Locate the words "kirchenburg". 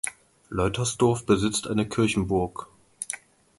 1.87-2.67